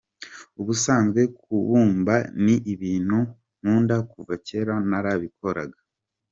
Ubusanzwe 0.61 1.21
kubumba 1.41 2.15
ni 2.45 2.55
ibintu 2.73 3.17
nkunda, 3.59 3.97
kuva 4.11 4.33
kera 4.47 4.73
narabikoraga. 4.89 5.79